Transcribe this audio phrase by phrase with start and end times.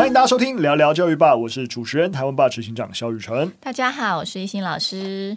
[0.00, 3.52] 欢迎大家收听聊聊教育吧，我是主持人台湾霸执行长肖雨辰。
[3.60, 5.36] 大家好，我是一心老师。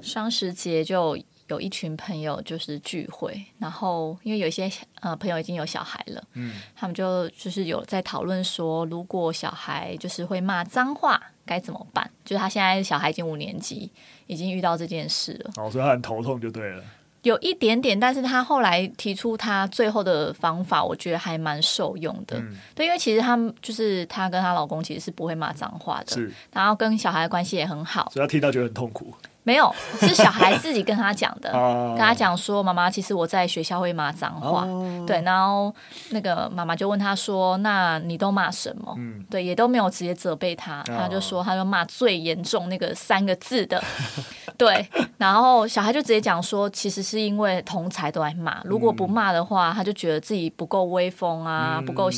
[0.00, 1.18] 双十节就
[1.48, 4.72] 有一群朋友就是聚会，然后因为有一些
[5.02, 12.10] 呃朋友已经有小孩了，嗯，他们就就是有在讨论说，如果小孩就是会骂脏话，该怎么办？
[12.24, 13.92] 就是他现在小孩已经五年级，
[14.26, 16.82] 已经遇到这件事了，哦，所以他很头痛就对了。
[17.22, 22.38] 有一点点，但是他后来提出他最后的方法，我觉得还蛮受用的。
[22.38, 26.16] 嗯、对，因为其实他就是她跟她老公其实是不会骂脏话的，
[26.52, 29.12] 然后跟小孩的关系也很好，所以他听到觉得很痛苦。
[29.42, 31.50] 没有，是小孩自己跟他讲的，
[31.96, 34.66] 跟他讲说：“妈妈，其实我在学校会骂脏话。”
[35.06, 35.74] 对，然后
[36.10, 38.94] 那个妈妈就问他说：“那你都骂什么？”
[39.30, 43.82] 对，也都没有直接责备他，他就说：“他就骂最严重那个三个字的。
[44.58, 44.86] ”对，
[45.20, 52.08] 然后小孩就直接讲说：“其实是因为同才都在骂，如果不骂的话，他就觉得自己不够威风啊，不够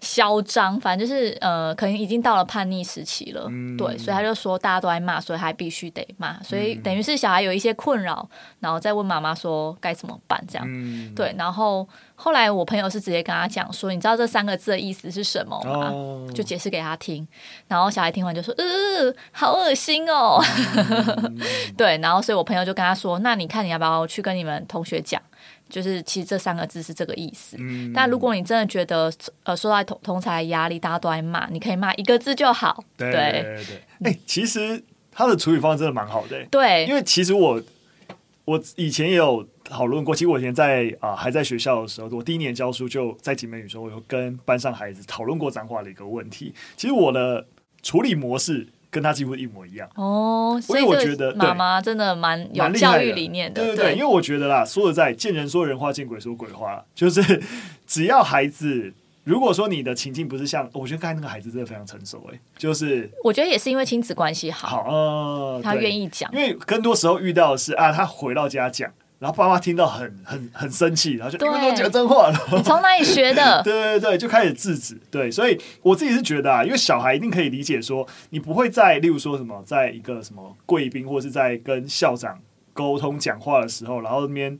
[0.00, 6.74] 嚣张，反正就是呃，可能已经到了叛逆时期了。”对，所以他就说：“大家都在骂，所以他必须得骂。”所以。
[6.88, 8.28] 等于是小孩有一些困扰，
[8.60, 11.34] 然后再问妈妈说该怎么办，这样、嗯、对。
[11.36, 11.86] 然后
[12.20, 15.90] 后来我朋友是直接跟他讲说，你知道这三个字的意思是什么吗？
[15.92, 17.26] 哦、就解释给他听。
[17.68, 20.42] 然后小孩听完就说：“呃，好恶心哦。
[20.74, 21.38] 嗯”
[21.78, 21.96] 对。
[21.98, 25.22] 然后所以我朋友就跟他说：“那你看你要不要去跟你们同学讲？
[25.68, 27.56] 就是其实这三个字是这个意思。
[27.60, 29.12] 嗯、但如果你真的觉得
[29.44, 32.82] 呃受到同同才压力，大家都在骂，你可以骂一个字就好。
[32.96, 34.10] 对对对，对。
[34.10, 34.82] 哎、欸，其实。
[35.10, 37.60] 他的处理方式真的蛮好的，对，因为其实我
[38.48, 46.54] 我以前也有讨论过，其实我以前在啊、呃、还在学校的时候，我第一年教书就在景美语中，我有跟班上孩子讨论过脏话的一个问题。
[46.74, 47.46] 其实我的
[47.82, 57.42] 处理模式跟他几乎一模一样哦，所以我觉得妈妈真的蛮有教育理念的，对对对，因为我觉得啦，说实在，见人说人话，见鬼说鬼话，就是
[57.86, 58.94] 只要孩子。
[59.28, 73.60] 如果说你的情境不是像，我觉得刚才那个孩子真的非常成熟哎，就是我觉得也是因为亲子关系好，好呃，他愿意讲，因为更多时候遇到的是啊，他回到家讲，然后爸妈听到很很很生气，然后就对，你们都讲真话了，你从哪里学的？
[73.62, 82.40] 对对对，就开始制止，对，所以我自己是觉得啊，因为小孩一定可以理解说，你不会在例如说什么，在一个什么贵宾或是在跟校长
[82.72, 84.52] 沟通讲话的时候，然后那边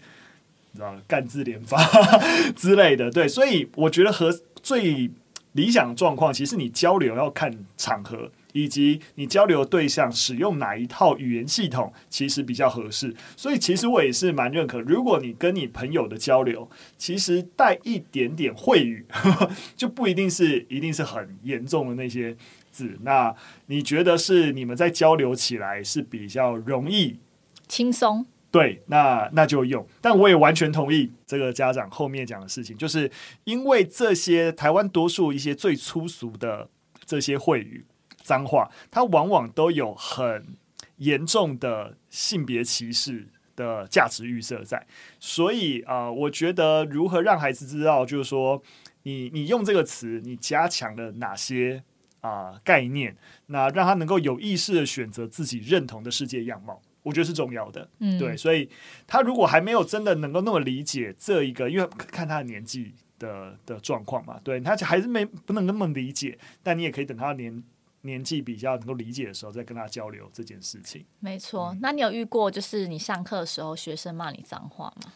[0.73, 1.83] 你知道干字连发
[2.55, 4.31] 之类的，对，所以我觉得和。
[4.69, 5.11] 最
[5.53, 13.17] 理想状况，其实你交流要看场合，以及你交流对象使用哪一套语言系统，其实比较合适。
[13.35, 16.69] 所以，其实我也是蛮认可，如果你跟你朋友的交流，
[16.99, 19.07] 其实带一点点会语，
[19.75, 22.37] 就不一定是一定是很严重的那些
[22.71, 22.99] 字。
[23.01, 23.35] 那
[23.69, 27.19] 你觉得是你们在交流起来是比较容易、
[27.67, 28.27] 轻松？
[28.51, 33.11] 对，那那就用，但我也完全同意这个家长后面讲的事情，就是
[33.45, 36.69] 因为这些台湾多数一些最粗俗的
[37.05, 37.85] 这些秽语、
[38.23, 40.57] 脏话，它往往都有很
[40.97, 44.87] 严重的性别歧视的价值预设在，
[45.21, 48.63] 所以啊、我觉得如何让孩子知道，就是说
[49.03, 51.83] 你你用这个词，你加强了哪些
[52.23, 53.15] 啊、概念，
[53.47, 56.81] 那让他能够有意识的选择自己认同的世界样貌。
[57.09, 58.69] 我觉得是重要的，嗯，对，所以
[59.07, 67.65] 他如果还没有真的能够那么理解这一个，因为看他的年纪的的状况嘛，对，他还是没不能那么理解，但你也可以等他年
[68.03, 71.05] 年纪比较能够理解的时候，再跟他交流这件事情。
[71.21, 75.13] 没错，那你有遇过就是你上课的时候学生骂你脏话吗？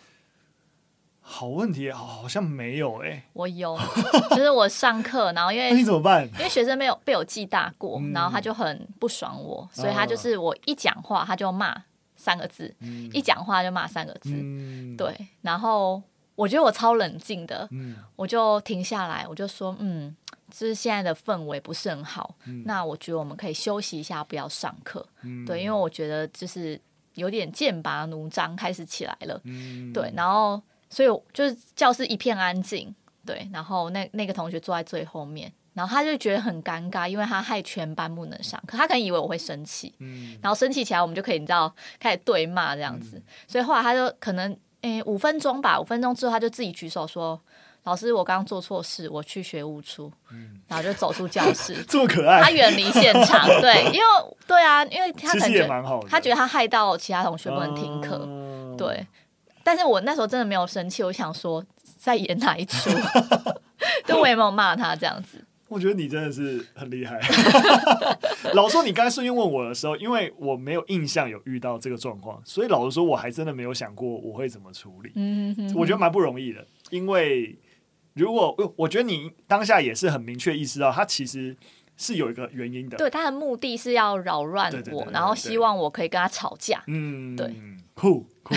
[1.24, 3.78] 好问题，好像没有哎、欸，我有，
[4.30, 6.28] 就是我上课，然后因为 你怎么办？
[6.32, 11.80] 因为学生没有被我记大过，嗯、然后他就很不爽我，所以他就是我一讲话他就骂
[12.16, 16.02] 三个字，嗯、一讲话就骂三个字，嗯、对，然后
[16.34, 20.14] 我觉得我超冷静的，嗯、我就停下来，我就说，嗯，
[20.50, 26.78] 就是现在的氛围不是很好，嗯、那我觉得我们可以休息一下，不要上课，嗯、对，因为我觉得就是
[27.14, 30.60] 有点剑拔弩张开始起来了，嗯、对，然后。
[30.92, 32.94] 所以就是教室一片安静，
[33.24, 47.40] 对，然后那那个同学坐在最后面，然后他就觉得很尴尬，因为他害全班不能上课，他可能以为我会生气，嗯，然后生气起来，我们就可以你知道开始对骂这样子，嗯、所以后来他就可能诶五分钟吧，五分钟之后他就自己举手说
[47.84, 54.06] ：“老师，我刚刚做错事，我去学务处。”嗯，然后就走出教室， 这么可爱，他远离现场，对，因为
[54.46, 55.66] 对啊，因为他感觉
[56.08, 59.06] 他觉得他害到其他同学不能听课，嗯、对。
[59.64, 61.64] 但是我那时候真的没有生气，我想说
[61.96, 62.90] 在演哪一出，
[64.06, 65.44] 就我也没有骂他这样子。
[65.68, 67.18] 我觉得你真的是很厉害。
[68.52, 75.12] 老实说，你刚才顺便问我的时候，因为我没有印象有遇到这个状况，所以老实说，我还真的没有想过我会怎么处理。
[75.14, 77.58] 嗯哼哼，我觉得蛮不容易的，因为
[78.12, 81.56] 如果我觉得你当下也是很明确意识到，他其实
[81.96, 82.96] 是有一个原因的。
[82.96, 86.82] 对，他的目的是要扰乱我，然后希望我可以跟他吵架。
[86.86, 87.54] 嗯，对，
[87.94, 88.54] 酷酷。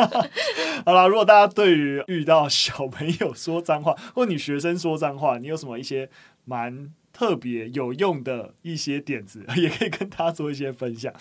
[0.84, 6.10] 好了，如果大家对于遇到小朋友说脏话，或你学生说脏话，你有什么一些
[6.44, 11.12] 蛮特别有用的一些点子， 也可以跟大家做一些分享。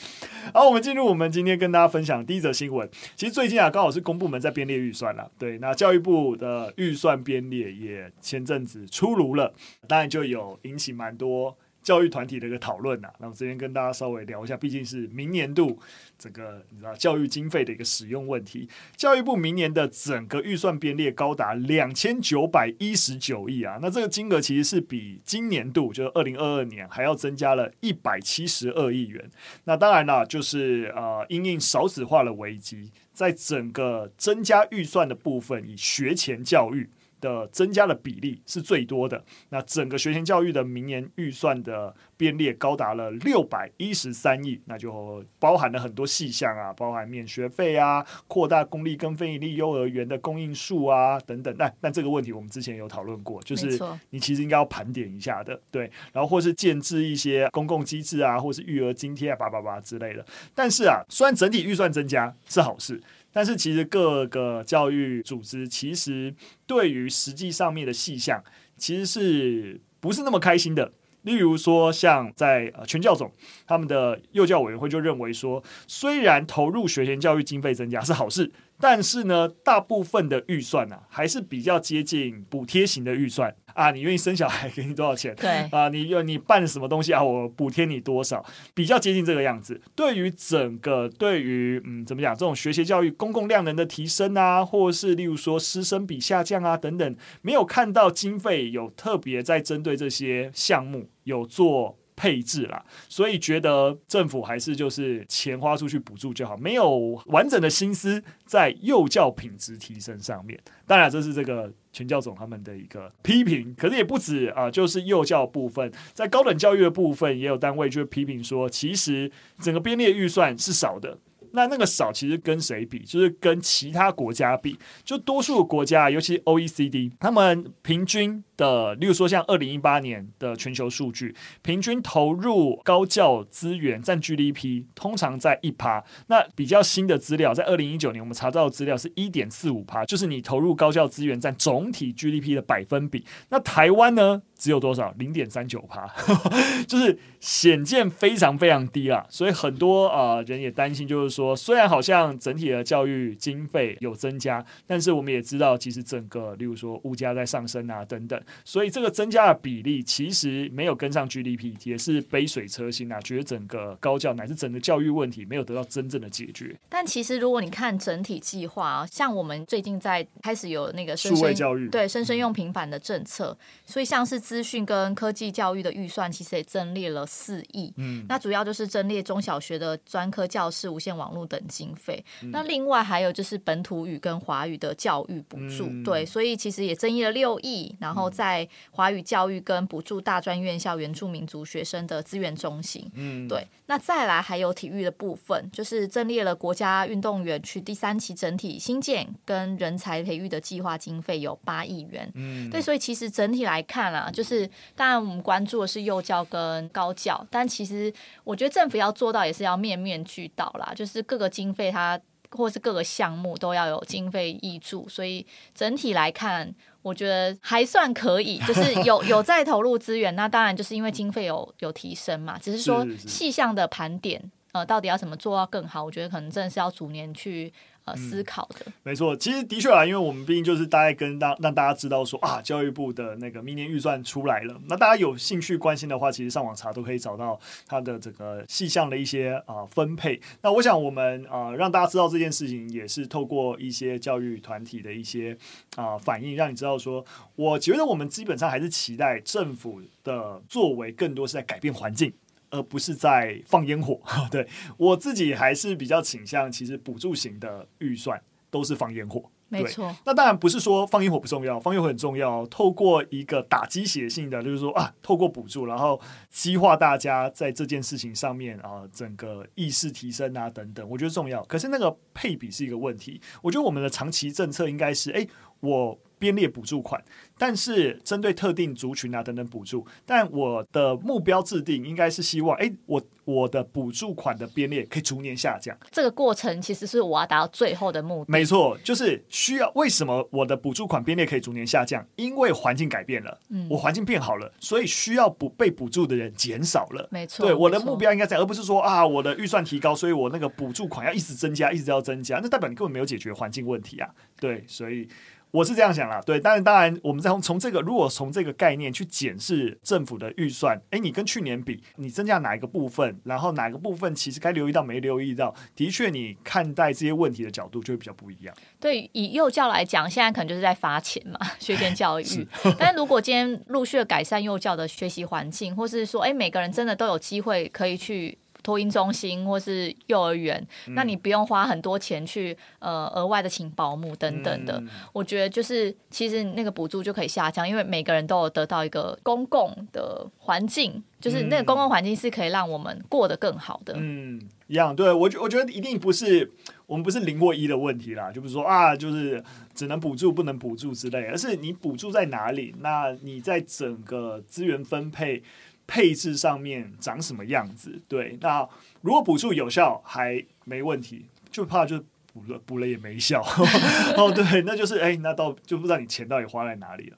[0.53, 2.87] 好，我们进入我们今天跟大家分享第一则新闻。
[3.15, 5.31] 其实最近啊，刚好是公部门在编列预算了。
[5.39, 9.51] 对，那教育部的预算编列也前阵子出炉了，
[9.87, 11.57] 当然就有引起蛮多。
[11.87, 15.79] 教育团体的一个讨论呐，那么这边跟大家稍微聊一下，毕竟是明年度
[16.19, 18.67] 这个你知道教育经费的一个使用问题。
[18.97, 29.23] 教育部明年的整个预算编列高达两千九百一十九亿啊，那这个金额其实是比今年度就是二零二二年还要增加了一百七十二亿元。
[29.63, 36.89] 那当然了，就是呃，因应少子化的危机，在整个增加预算的部分，以学前教育。
[37.19, 39.23] 的增加的比例是最多的。
[39.49, 51.55] 那整个学前教育的明年预算的编列高达了六百一十三亿，那就包含了很多细项啊，包含免学费啊，扩大公立跟非营利幼儿园的供应数啊等等。
[51.57, 53.79] 但但这个问题我们之前有讨论过，就是
[54.09, 55.91] 你其实应该要盘点一下的，对。
[56.11, 60.25] 然后或是建制一些公共机制啊，或是育儿津贴啊，叭叭叭之类的。
[60.53, 63.01] 但是啊，虽然整体预算增加是好事。
[63.37, 66.33] 但是其实各个教育组织其实
[66.65, 68.43] 对于实际上面的细项，
[68.77, 70.91] 其实是不是那么开心的？
[71.21, 73.31] 例如说，像在呃全教总
[73.67, 78.51] 他们的幼教委员会就认为说，虽然投入学前教育经费增加是好事。
[78.79, 83.91] 但是呢，大部分的预算呢、啊，还是比较接近补贴型的预算啊。
[83.91, 85.35] 你愿意生小孩，给你多少钱？
[85.35, 87.23] 对啊，你要你办什么东西啊？
[87.23, 88.45] 我补贴你多少？
[88.73, 89.81] 比较接近这个样子。
[89.95, 92.35] 对于整个，对于嗯，怎么讲？
[92.35, 101.97] 这种学前教育公共量能的提升啊，或是例如说师生比下降啊等等，没有看到经费有特别在针对这些项目有做。
[102.17, 106.97] 配置啦，所以觉得政府还是就是钱花出去补助就好，没有
[107.27, 110.59] 完整的心思在幼教品质提升上面。
[110.87, 121.19] 当然，这是这个全教总他们的一个批评，可是也不止啊，就是幼教部分，在高等教育的部分，也有单位就批评说，其实整个编列预算是少的。
[121.51, 122.99] 那那个少其实跟谁比？
[122.99, 136.03] 就是跟其他国家比，就多数国家，尤其 OECD，他们平均的，例如说像二零一八年的全球数据，平均投入高教资源占 GDP 通常在一趴。
[136.27, 143.23] 那比较新的资料，在二零一九年我们查到的资料是一点四五趴，就是你投入高教资源占总体 GDP 的百分比。
[143.49, 144.41] 那台湾呢？
[144.57, 145.13] 只有多少？
[145.19, 146.07] 零点三九趴，
[146.87, 149.25] 就是显见非常非常低啊！
[149.29, 163.21] 所以很多啊、呃、人也担心，就是说，虽然好像整体的教育经费有增加，但是我们也知道，其实整个，例如说物价在上升啊等等，所以这个增加的比例其实没有跟上 GDP，也是杯水车薪啊！
[163.21, 166.75] 觉得整个高教乃至整个教育问题没有得到真正的解决。
[166.89, 174.41] 但其实如果你看整体计划啊，像我们最近在开始有那个生数位教育，对生生用平板的政策，嗯、所以像是。
[174.47, 182.23] 资讯跟科技教育的预算其实也增列了四亿，嗯，那主要就是增列中小学的专科教室、无线网络等经费。
[182.41, 187.93] 嗯、那另外还有就是本土语跟华语的教育补助，嗯、对，所以其实也增列了六亿。
[187.99, 193.67] 然后在华语教育跟补助大专院校原住民族学生的资源中心，嗯，对。
[193.89, 202.81] 那再来还有体育的部分，就是增列了国家运动员区第三期整体新建跟人才培育的计划经费有八亿元，嗯，对。
[202.81, 204.31] 所以其实整体来看啊。
[204.37, 208.13] 就是，当然我们关注的是幼教跟高教，但其实
[208.43, 212.19] 我觉得政府要做到也是要面面俱到啦，就是各个经费它
[212.51, 224.39] 或是各个项目都要有经费挹注，所以整体来看，我觉得还算可以， 就是有有在投入资源，那当然就是因为经费有有提升嘛，只是说细项的盘点，
[224.73, 227.73] 呃，到底要怎么做到更好，我觉得可能真的是要逐年去。
[228.07, 234.79] 呃，思考的、嗯、没错，其实的确啊，因为我们毕竟就是大概跟大让大家知道说啊，教育部的那个明年预算出来了。
[234.87, 240.39] 那大家有兴趣关心的话，其实上网查都可以找到它的这个细项的一些啊分配。
[240.61, 245.57] 那我想我们啊让大家知道这件事情，也是透过一些教育团体的一些
[245.95, 252.31] 啊反应，让你知道说，我觉得我们基本上还是期待政府的作为更多是在改变环境。
[252.69, 254.19] 而不是在放烟火，
[254.51, 260.15] 对，我自己还是比较倾向，其实补助型的预算都是放烟火，没错。
[260.25, 262.65] 那当然不是说放烟火不重要，放烟火很重要。
[262.67, 266.19] 透过一个打鸡血性的，就是说啊，透过补助，然后
[266.49, 271.63] 激化大家在这件事情上面啊，整个意识提升啊等等，我觉得重要。
[271.65, 273.39] 可是那个配比是一个问题。
[273.61, 275.47] 我觉得我们的长期政策应该是，哎，
[275.79, 277.21] 我编列补助款，
[277.57, 285.97] 但是针对特定族群啊等等补助，但我的目标制定应该是希望，哎，我我的补助款的编列可以逐年下降。
[286.11, 288.51] 这个过程其实是我要达到最后的目的。
[288.51, 292.25] 没错，就是需要为什么我的补助款编列可以逐年下降？
[292.35, 297.27] 因为环境改变了，嗯，我环境变好了，所以需要补被补助的人减少了。
[297.31, 304.29] 没错，对，我的目标应该在，而不是说啊，我的预算提高，所以我那个补助款要一直增加，一直要增加，那代表你根本没有解决环境问题啊。
[304.59, 305.27] 对，所以。
[305.71, 318.73] 我是这样想啦，对，但是，当然，我们再从从这个，如果从这个概念去检视政府的预算，哎，你跟去年比，你增加哪一个部分，然后哪个部分其实该留意到没留意到，的确，你看待这些问题的角度就会比较不一样。
[318.99, 322.43] 对，以幼教来讲，现在可能就是在发钱嘛，学前教育。
[322.43, 322.65] 是
[322.97, 328.57] 但如果今天陆续改善幼教的学习环境，或是说，哎，每个人真的都有机会可以去。
[328.87, 334.97] 托婴中心或是幼儿园，嗯、那你不用花很多钱去呃额外的请保姆等等的。
[335.01, 344.13] 嗯、我觉得就是其实那个补助就可以下降，因为每个人都有得到一个公共的环境，就是那个公共环境是可以让我们过得更好的。
[344.15, 346.71] 嗯，一样，对我觉我觉得一定不是
[347.07, 349.61] 我们不是零或一的问题啦，就不是说啊，就是
[349.93, 352.95] 只能补助不能补助之类，而是你补助在哪里？
[353.01, 355.61] 那你在整个资源分配。
[356.07, 358.19] 配置上面长什么样子？
[358.27, 358.87] 对，那
[359.21, 362.17] 如果补助有效还没问题，就怕就
[362.53, 363.61] 补了补了也没效。
[364.35, 367.37] 哦，对，那就是哎，那到就不知道你钱到底花在哪里了。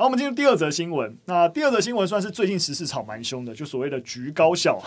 [0.00, 1.14] 好，我们进入第二则新闻。
[1.26, 4.80] 那第二则新闻算是最近时事炒蛮凶的，就所谓的橘高校，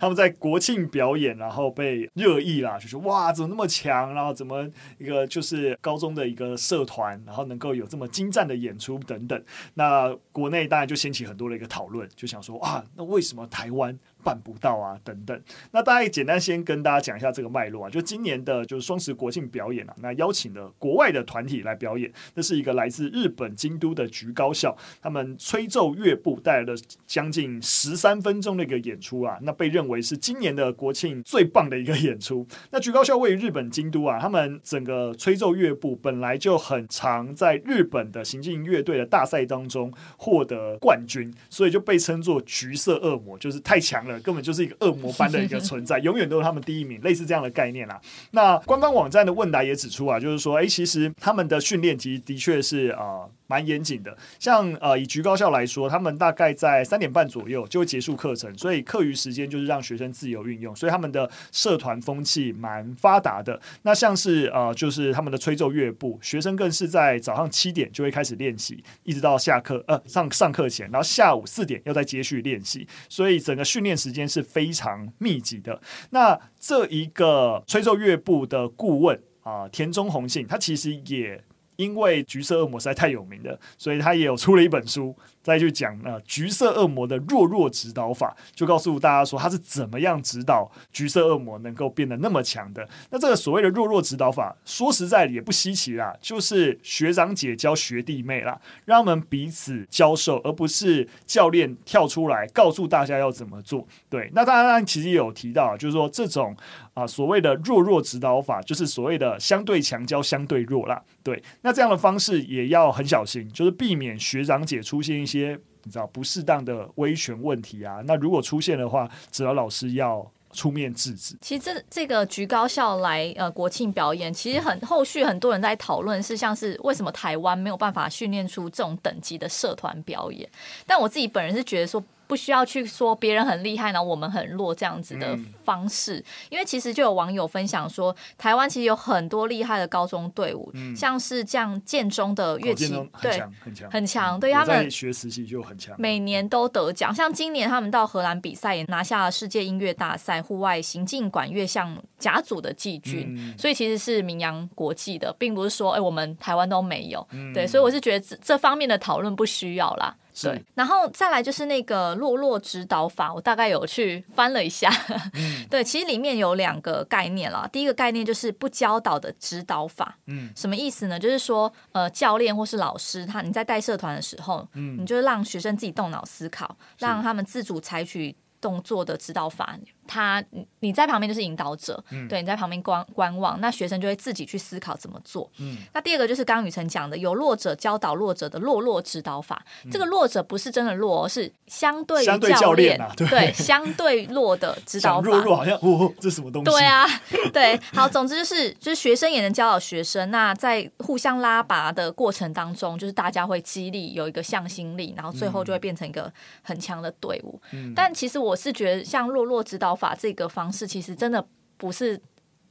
[0.00, 4.12] 他们在国庆表演，然后被热议啦，就是哇，怎么那么强？
[4.12, 4.68] 然后怎么
[4.98, 9.40] 一个就是高中的一个社团，然后能够有这么精湛的演出等等。
[9.74, 13.96] 那国内当然就掀起很多的一个讨论，就想说啊，那为什么台湾？
[14.24, 15.42] 办不到啊，等等。
[15.72, 26.74] 那大概简单先跟大家讲一下这个脉络啊，就今年的就是双十国庆表演啊，那邀请了国外的团体来表演，这是一个来自日本京都的橘高校，他们吹奏乐部带来了
[27.06, 32.46] 将近十三分钟的一个演出啊，那被认为是今年的国庆最棒的一个 演出。
[32.70, 44.18] 那菊高校位于日本京都啊，他们整个吹奏乐部本来就很常在日本的行进乐队的大赛当中获得冠军，所以就被称作橘色恶魔，就是太强了。
[44.20, 48.00] 根本就是一个恶魔般的一个存在，永远都是他们第一名，类似这样的概念啦。
[48.30, 53.26] 那官方网站的问答也指出啊，就是说，哎，其实他们的训练其实的确是啊。
[53.52, 63.60] 蛮严谨的，像呃以局高校来说，他们大概在三点半左右就会结束课程，所以课余时间就是让学生自由运用，所以他们的社团风气蛮发达的。
[63.82, 75.78] 那像是呃就是他们的吹奏乐部，学生更是在早上七点就会开始练习，一直到下课呃上上课前，然后下午四点要再接续练习，所以整个训练时间是非常密集的。
[76.08, 81.44] 那这一个吹奏乐部的顾问啊、田中宏信，他其实也。
[81.76, 92.88] 因为橘色恶魔实在太有名了，所以他也有出了一本书，再去讲呃橘色恶魔的弱弱指导法，就告诉大家说他是怎么样指导橘色恶魔能够变得那么强的。
[93.10, 103.86] 那这个所谓的弱弱指导法，说实在也不稀奇啦，就是学长姐教学弟妹啦，让他们彼此教授，而不是教练跳出来告诉大家要怎么做。
[104.08, 106.56] 对，那当然其实也有提到，就是说这种。
[106.94, 111.02] 啊，所谓的弱弱指导法，就是所谓的相对强教相对弱啦。
[111.22, 118.02] 对，那这样的方式也要很小心，就是避免学长姐出现一些些你知道不适当的威权问题啊。
[118.04, 121.34] 那如果出现的话，只要老师要出面制止。
[121.40, 130.48] 其实这这个局高校来呃国庆表演，其实很后续很多人在讨论是像是为什么台湾没有办法训练出这种等级的社团表演。
[130.86, 132.02] 但我自己本人是觉得说。
[132.32, 142.88] 不需要去说别人很厉害，然后我们很弱这样子的方式，嗯、因为其实就有网友分享说，台湾其实有很多厉害的高中队伍，嗯、像是这样建中的乐器，
[143.20, 147.14] 对，很强，很强，对他们学实习就很强，每年都得奖。
[147.14, 160.16] 像今年他们到荷兰比赛，也拿下了世界音乐大赛户外行进管乐项甲组的季军，嗯、所以其实是名扬国际的，并不是说哎、欸、我们台湾都没有，嗯、对，所以我是觉得这这方面的讨论不需要啦。
[160.40, 164.90] 对，然后再来就是那个落落指导法，我大概有去翻了一下。
[165.34, 167.68] 嗯、 对，其实里面有两个概念啦。
[167.70, 170.16] 第一个概念就是不教导的指导法。
[170.26, 171.18] 嗯，什么意思呢？
[171.18, 179.76] 就是说，呃，教练或是老师，他你在带社团的时候，嗯，你就让学生自己动脑思考，是让他们自主采取动作的指导法。
[180.06, 180.42] 他
[180.80, 185.50] 你在旁边就是引导者，嗯、对，你在旁边观观望，那学生就会自己去思考怎么做。
[185.58, 189.64] 嗯，那第二个就是刚刚雨辰讲的，有弱者教导弱者的弱弱指导法。
[189.84, 195.26] 嗯、这个弱者不是真的弱，是相对教练，教练啊，对，对，相对弱的指导法。
[195.28, 196.70] 弱弱好像哦，哦，这是什么东西？
[196.70, 197.06] 对啊，
[197.52, 200.30] 对，好，总之就是就是学生也能教导学生。
[200.30, 206.32] 那在互相拉拔的过程当中，就是大家会激励有一个向心力，然后最后就会变成一个
[206.62, 207.60] 很强的队伍。
[207.72, 211.44] 嗯、但其实我是觉得，像弱弱指导法这个方式，其实真的
[211.76, 212.20] 不是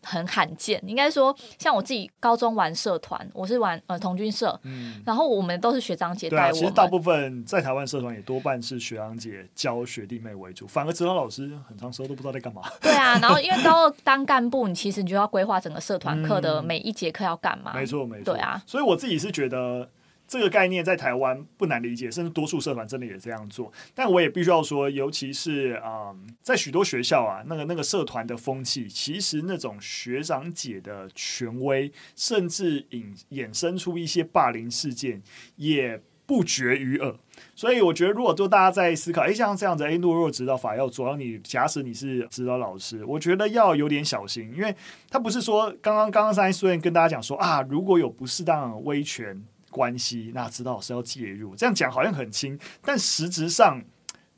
[0.03, 0.81] 很罕见。
[0.87, 12.61] 应该说，像我自己高中玩社团，我是玩呃童军社，嗯，然后我们都是学长姐带我其实大部分在台湾社团也多半是学长姐教学弟妹为主，反而指导老师很长时候都不知道在干嘛。
[12.81, 17.73] 对啊， 然后因为高二当干部，你其实你就要规划整个社团课的每一节课要干嘛。
[17.75, 18.33] 没错，没错。
[18.33, 19.89] 对啊，所以我自己是觉得。
[20.31, 23.69] 这个概念在台湾不难理解，甚至多数社团真的也这样做。
[23.93, 35.21] 但我也必须要说，尤其是啊、嗯，在许多学校啊，那个那个社团的风气，其实那种学长姐的权威，甚至引衍生出一些霸凌事件，
[35.57, 37.13] 也不绝于耳。
[37.53, 44.73] 所以我觉得，如果说大家在思考，哎，像这样子，哎，懦弱指导法要做，然后你假使你是指导老师，我觉得要有点小心，因为
[45.09, 49.43] 他不是说刚刚刚刚上一书院跟大家讲说啊，如果有不适当的威权。
[49.71, 53.83] 关系，那知道是要介入，这样讲好像很轻，但实质上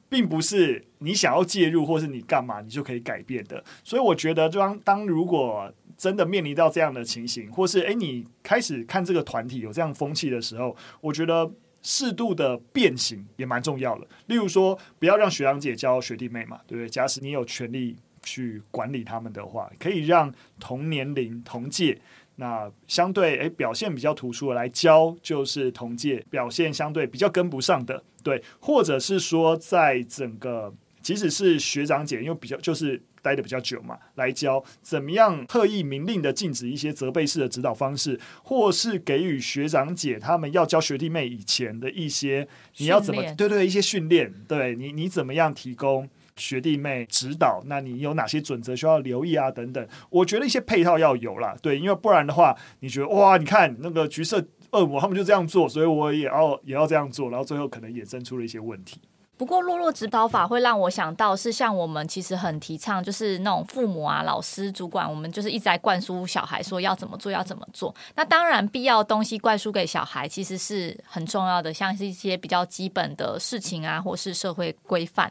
[0.07, 3.61] 并不是你想要介入或是你干嘛你就可以改变的。
[3.83, 14.07] 所以我觉得，当当如果真的面临到这样的情形，或是诶你开始看这个团体有这样风气的时候，我觉得适度的变形也蛮重要的。
[14.27, 16.87] 例如说，不要让学长姐教学弟妹嘛，对不对？
[16.87, 21.99] 假使你有权利去管理他们的话，可以让同年龄同届。
[22.37, 42.47] 那相对诶表现比较突出的来教，就是同届表现相对比较跟不上的，对，或者是说在整个即使是学长姐，因为比较就是待的比较久嘛，来教怎么样特意明令的禁止一些责备式的指导方式，或是给予学长姐他们要教学弟妹以前的一些
[42.77, 46.09] 你要怎么对，对对一些训练，对你你怎么样提供。
[46.35, 49.51] 学弟妹指导，那你有哪些准则需要留意啊？
[49.51, 58.99] 等等，我觉得一些配套要有啦，对，因为不然的话，你觉得哇，你看那个橘色恶魔他们就这样做，所以我也要也要这样做，然后最后可能衍生出了一些问题。
[59.36, 67.93] 不过，落落指导法会让我想到是像我们其实很提倡，就是那种父母啊、老师、主管，我们就是一直在灌输小孩说要怎么做，要怎么做。
[68.15, 75.30] 那当然，必要东西灌输给小孩其实是很重要的，像是一些比较基本的事情啊，或是社会规范。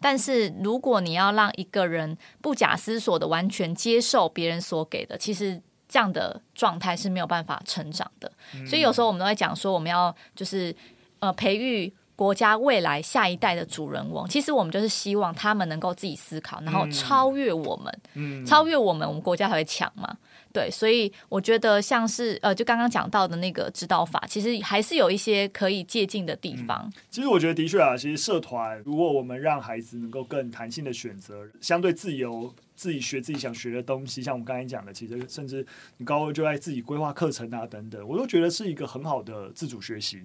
[0.00, 8.30] 但是，如果你要让一个人不假思索的完全接受别人所给的，其实这样的状态是没有办法成长的。
[8.66, 10.74] 所以有时候我们都会讲说，我们要就是
[11.20, 11.90] 呃培育。
[12.16, 20.16] 国家未来下一代的主人翁，其实我们就是希望他们能够自己思考，然后超越我们，嗯、超越我们，我们国家才会强嘛。
[20.52, 26.82] 对，所以我觉得像是呃，就刚刚讲到的那个指导法，其实还是有一些可以借鉴的地方。
[26.84, 40.22] 嗯、其实我觉得的确啊，其实社团如果我们让孩子能够更弹性的选择，相对自由，自己学自己想学的东西，像我们刚才讲的，其实甚至你高二就在自己规划课程啊等等，我都觉得是一个很好的自主学习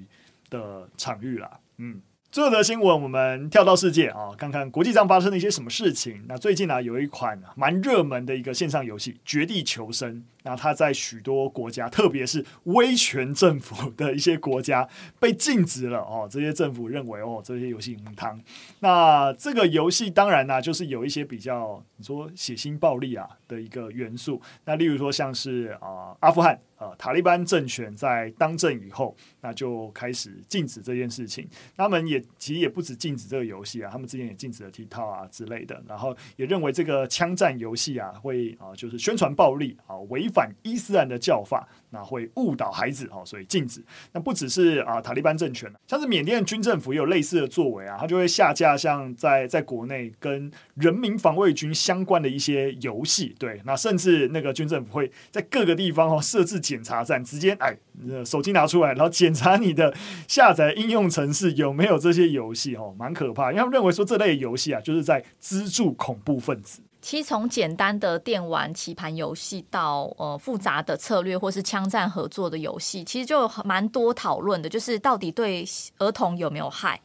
[0.52, 1.60] 的场域啦。
[1.80, 6.26] 嗯，最后的新闻，我们跳到世界啊，看看国际上发生了一些什么事情。
[6.28, 10.16] 那最近呢、有一款蛮热门的一个线上游戏《绝地求生》。
[10.44, 14.88] 那它在许多国家，特别是威权政府的一些国家
[15.20, 16.26] 被禁止了哦。
[16.32, 18.42] 这些政府认为哦，这些游戏很汤。
[18.80, 24.42] 那这个游戏当然呢、就是有一些比较你说血腥暴力啊的一个元素。
[24.64, 31.46] 那例如说像是啊、阿富汗呃塔利班政权在当政以后，那就开始禁止这件事情。
[31.76, 35.84] 他们也其实也不止禁止这个游戏啊，他们之前也禁止了 TikTok 啊之类的。
[35.86, 40.30] 然后也认为这个枪战游戏啊会啊、就是宣传暴力啊违。
[40.30, 43.84] 法反伊斯兰的教法，那会误导孩子哦，所以禁止。
[44.14, 53.36] 那不只是啊塔利班政权，像是缅甸军政府也有类似的作为啊，他就会下架像在在国内跟人民防卫军相关的一些游戏。
[53.38, 57.76] 对，那甚至那个军政府会在各个地方哦设置检查站，直接哎
[58.24, 59.94] 手机拿出来，然后检查你的
[60.26, 63.52] 下载应用程式有没有这些游戏哦，蛮可怕。
[63.52, 66.80] 因为他们认为说这类游戏啊，就是在资助恐怖分子。
[67.02, 75.66] 其实从简单的电玩棋盘游戏到呃复杂的策略或是枪战合作的游戏，其实就蛮多讨论的，就是到底对
[75.98, 77.00] 儿童有没有害？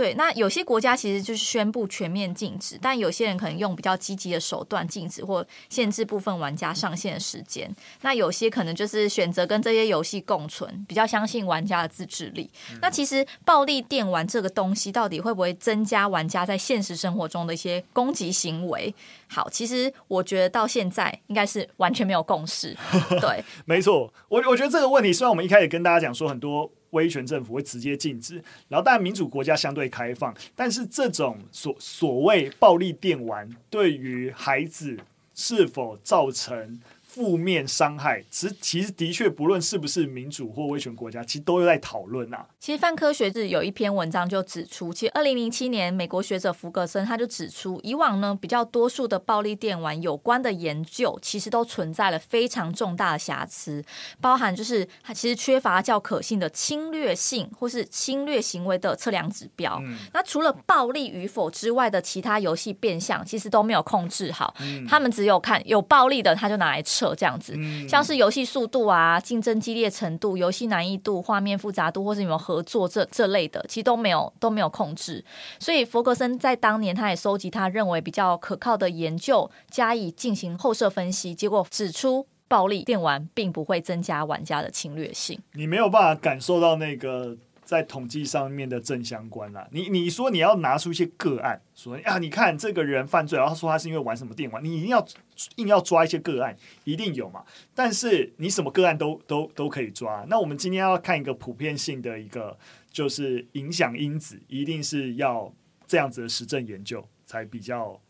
[0.00, 7.70] 对，那有些国家其实就是宣布全面禁止，但有些人可能用比较积极的手段禁止或限制部分玩家上线的时间。
[8.00, 12.50] 那有些可能就是选择跟这些游戏共存，比较相信玩家的自制力。
[12.80, 18.94] 那其实暴力电玩这个东西到底会不会增加玩家在现实生活中的一些攻击行为？
[19.28, 22.74] 好，其实我觉得到现在应该是完全没有共识。
[23.20, 34.96] 对，没错，我我觉得这个问题，虽然我们一开始跟大家讲说很多威权政府会直接禁止，然后当然民主国家相对开放，但是这种所所谓暴力电玩对于孩子
[35.34, 36.80] 是否造成
[37.12, 42.46] 负面伤害，其实其实的确，不论是不是民主或威权国家，其实都在讨论啊。
[42.60, 53.84] 其实泛科学志有一篇文章就指出，其实二零零七年美国学者福格森他就指出，以往呢比较多数的暴力电玩有关的研究，其实都存在了非常重大的瑕疵，
[54.20, 59.80] 包含就是它其实缺乏较可信的侵略性或是侵略行为的测量指标。
[59.82, 64.54] 嗯、那除了暴力与否之外的其他游戏变相，其实都没有控制好。
[64.60, 67.14] 嗯、他们只有看有暴力的，他就拿来测。
[67.14, 67.54] 这样子，
[67.88, 75.24] 像是游戏速度啊、竞争激烈程度、游戏难易度、画面复杂度，或是有没有合作这这类的，其实都没有都没有控制。
[75.58, 85.40] 所以弗格森在当年他也收集他认为比较可靠的研究，加以进行后设分析，结果指出暴力电玩并不会增加玩家的侵略性。
[85.54, 87.36] 你没有办法感受到那个。
[87.70, 95.06] 在统计上面的正相关啦，你你说你要拿出一些个案，说啊，你看这个人犯罪，然后说他是因为玩什么电玩，你一定要
[95.54, 97.44] 硬要抓一些个案，一定有嘛？
[97.72, 100.26] 但是你什么个案都都都可以抓。
[100.28, 102.58] 那我们今天要看一个普遍性的一个，
[102.90, 105.54] 就是影响因子，一定是要
[105.86, 108.00] 这样子的实证研究才比较，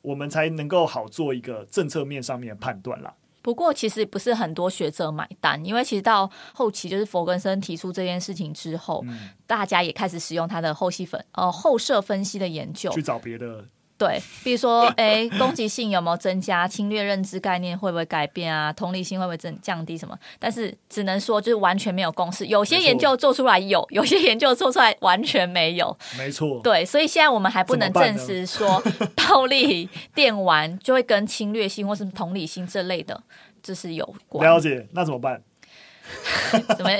[0.00, 3.14] 我们才能够好做一个政策面上面的判断啦。
[3.42, 13.64] 不过，其实不是很多学者买单，因为其实到后期，就是佛根森提出这件事情之后，嗯、大家也开始使用他的后细分呃后设分析的研究去找别的。
[14.00, 16.66] 对，比如说，哎，攻击性有没有增加？
[16.66, 18.72] 侵略认知概念会不会改变啊？
[18.72, 20.18] 同理心会不会增降低什么？
[20.38, 22.46] 但是只能说，就是完全没有共识。
[22.46, 25.94] 有些研究做出来有， 有些研究做出来完全没有。
[26.16, 26.58] 没错。
[26.62, 28.82] 对，所以现在我们还不能证实说
[29.14, 33.22] 暴力电玩就会跟侵略性或是同理心这类的，
[33.62, 34.48] 这是有关。
[34.48, 35.42] 了解，那怎么办？
[36.76, 36.90] 怎么？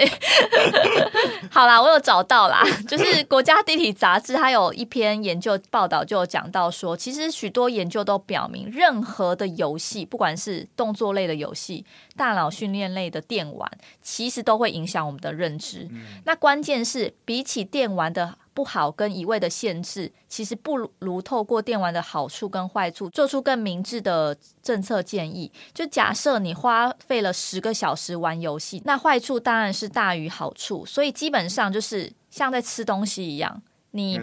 [1.51, 11.85] 好啦，我有找到啦， 就是国家地理杂志，它有一篇研究报道，就有讲到说，其实许多研究都表明，任何的游戏，不管是动作类的游戏、
[12.17, 13.71] 大脑训练类的电玩，
[14.01, 15.89] 其实都会影响我们的认知。
[15.91, 18.37] 嗯、那关键是，比起电玩的。
[18.61, 25.51] 不好跟一味的限制，其实不如透过电玩的好处跟坏处，做出更明智的政策建议。
[25.73, 30.85] 就假设你花费了十个小时玩游戏，那坏处当然是大于好处。
[30.85, 34.21] 所以基本上就是像在吃东西一样，你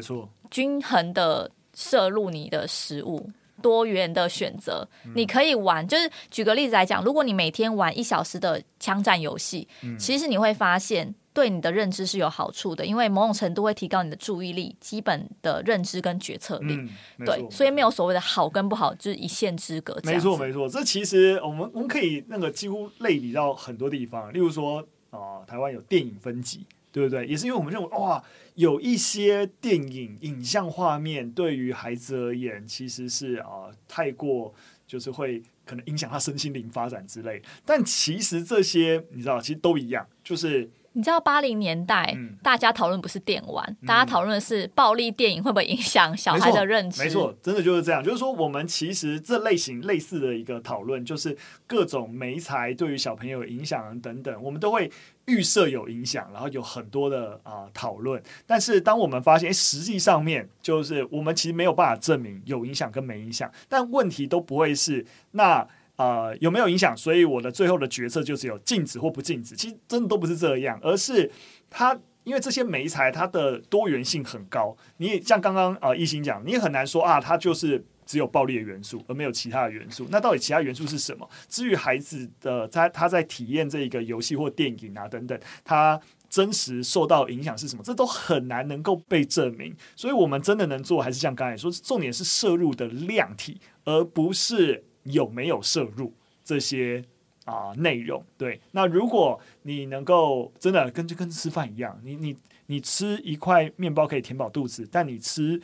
[0.51, 3.31] 均衡的摄入你的食物，
[3.63, 5.87] 多元的选择，你可以玩。
[5.87, 11.15] 就是举个例子来讲，如果你每天玩一小时的枪战游戏，其实你会发现。
[11.37, 16.73] 对你的认知是有好处的，因为某种程度会提高你的注意力、基本的认知跟决策力。
[16.73, 16.89] 嗯、
[17.23, 19.95] 对，所以没有所谓的好跟不好，就是一线之隔。
[20.03, 20.67] 没错，没错。
[20.67, 24.79] 这其实我们我们可以那个几乎类比到很多地方，例如说
[25.11, 27.27] 啊、呃，台湾有电影分级，对不对？
[27.27, 28.23] 也是因为我们认为哇，
[28.55, 34.51] 有一些电影影像画面对于孩子而言，其实是啊、呃、太过，
[34.87, 37.43] 就是会可能影响他身心灵发展之类。
[37.63, 40.67] 但其实这些你知道，其实都一样，就是。
[40.97, 47.03] 你知道八零年代，嗯、大家讨论不是电玩，嗯、大家讨论的是暴力电影会不会影响小孩的认知？
[47.03, 48.03] 没错，真的就是这样。
[48.03, 54.91] 就是说，我们其实这类型类似的一个讨论，就是各种媒材对于小朋友影响等等，我们都会
[55.27, 58.19] 预设有影响，然后有很多的啊、呃、讨论。
[58.47, 65.67] 但是当我们发现，实际上面就是我们其实没有办法证明有影响跟没影响，但问题都不会是那。
[65.97, 66.95] 呃，有没有影响？
[66.95, 69.55] 所以我的最后的决策就只有禁止或不禁止。
[69.55, 71.29] 其实真的都不是这样，而是
[71.69, 74.77] 它因为这些媒材它的多元性很高。
[74.97, 80.07] 你也像刚刚呃一心讲，你也很难说啊，它就是只有暴力的元素而没有其他的元素。
[80.11, 81.27] 那到底其他元素是什么？
[81.49, 87.81] 至于孩子的他他在体验这一个游戏或电影啊等等，他真实受到影响是什么？
[87.83, 89.75] 这都很难能够被证明。
[89.95, 94.83] 所以我们真的能做，还是像刚才说，重点是摄入的量体，而不是。
[95.11, 97.03] 有没有摄入这些
[97.45, 98.23] 啊内容？
[98.37, 102.35] 对，那如果你能够真的跟就跟吃饭一样，你你
[102.67, 105.61] 你吃一块面包可以填饱肚子，但你吃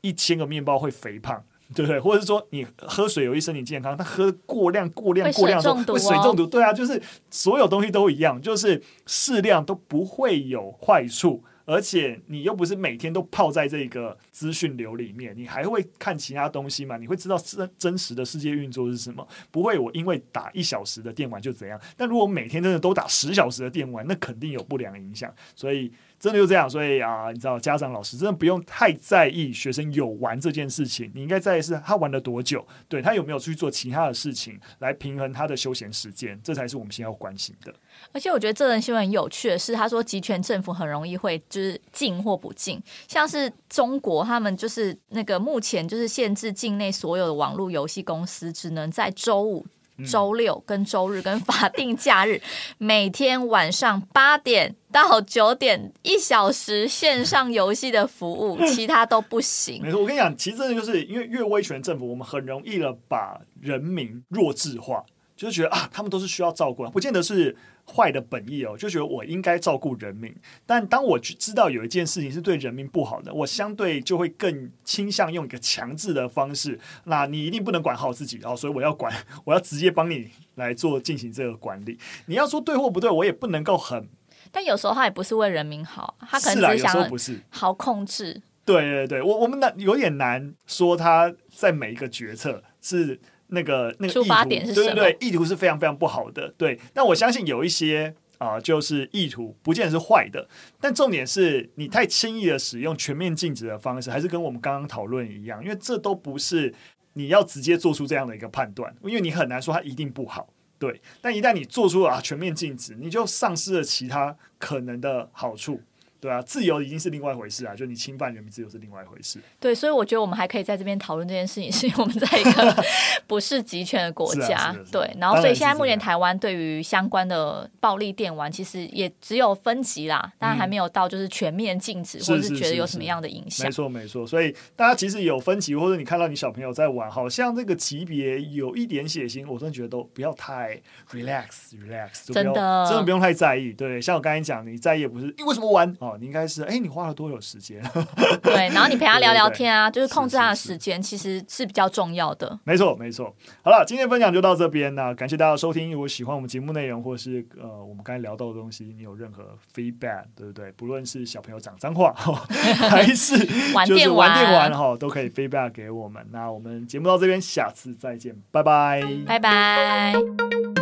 [0.00, 1.42] 一千个面包会肥胖，
[1.74, 2.00] 对不对？
[2.00, 7.00] 或者是说你喝水有益身体健康，但喝过量、过量、过量会水中毒，对啊，就是
[7.30, 11.42] 所有东西都一样，就是适量都不会有坏处。
[11.70, 16.96] 而且你又不是每天都泡在这个资讯流里面，你还会看其他东西嘛？
[16.96, 19.26] 你会知道真真实的世界运作是什么？
[19.52, 21.80] 不会，我因为打一小时的电玩就怎样？
[21.96, 25.32] 但如果每天真的都打十小时的电玩，那肯定有不良影响。
[25.54, 25.92] 所以。
[26.20, 37.74] 真的就这样，所以啊，你知道，家长老师真的不用太在意学生有玩这件事情，你应该在意是他玩了多久，对他有没有去做其他的事情来平衡他的休闲时间，这才是我们先要关心的。
[38.12, 49.66] 而且我觉得这则新闻很有趣的是，他说集权政府很容易会就是禁或不禁，像是中国他们就是那个目前就是限制境内所有的网络游戏公司只能在周五。
[50.06, 52.40] 周六跟周日跟法定假日，
[52.78, 59.82] 每天晚上八点到九点一小时线上游戏的服务，其他都不行。
[59.82, 65.04] 没错，我跟你讲，其实真的就是因为越威权政府，我们很容易的把人民弱智化，
[65.40, 67.56] 就是觉得啊，他们都是需要照顾，不见得是。
[67.92, 70.32] 坏的本意哦，就觉得我应该照顾人民，
[70.64, 76.78] 但当我知道有一件事情是对人民不好的，我相对就会更倾向用一个强制的方式。
[77.04, 79.12] 那你一定不能管好自己哦，所以我要管，
[79.44, 81.98] 我要直接帮你来做进行这个管理。
[82.26, 84.08] 你要说对或不对，我也不能够很。
[84.52, 88.40] 但有时候他也不是为人民好，他可能只是想不是好控制。
[88.64, 93.18] 对对对，我我们难有点难说他在每一个决策是。
[93.50, 94.86] 那个那个出发点是什么？
[94.86, 96.52] 对对对，意图是非常非常不好的。
[96.56, 100.48] 对，但我相信有一些啊、呃，就是意图不见得是坏的。
[100.80, 106.74] 但重点是你太轻易的使用全面禁止的方式，还是跟我们刚刚讨论一样，因为这都不是
[107.14, 110.48] 你要直接做出这样的一个判断，因为你很难说它一定不好。
[110.78, 115.82] 对，但一旦你做出了啊全面禁止，你就丧失了其他可能的好处。
[116.20, 119.40] 对啊，自由已经是另外一回事啊，就你侵犯人民自由是另外一回事。
[119.58, 122.84] 对，所以我觉得我们还可以在这边讨论这件事情，是因为我们在一个
[123.26, 124.58] 不是集权的国家。
[124.58, 133.66] 啊、对，然后所以现在目前台湾对于相关的暴力电玩，其实也只有分级啦，当然还没有到就是全面禁止，嗯、或者是觉得有什么样的影响。
[133.66, 134.26] 没错，没错。
[134.26, 140.80] 所以大家其实有分级，或者你看到你小朋友在玩，好像这个级别有一点血腥，我真的觉得都不要太
[141.12, 143.72] relax relax，真的真的不用太在意。
[143.72, 146.90] 对，像我刚才讲，你在意不是你为什么玩哦，你应该是哎你。
[146.90, 147.80] 花了多久时间？
[148.42, 152.58] 对，然后你陪他聊聊天啊，对对对，就是控制他的时间，其实是比较重要的。
[152.64, 153.32] 没错，没错。
[153.62, 155.92] 好了，今天分享就到这边了，感谢大家收听。
[155.92, 160.72] 如果喜欢我们节目内容，或是呃我们刚才聊到的东西，你有任何 feedback，对不对？
[160.72, 163.38] 不论是小朋友讲脏话， 还是
[163.86, 166.26] 就是玩电玩哈，都可以 feedback 给我们。
[166.32, 170.79] 那我们节目到这边，下次再见，拜拜，拜拜。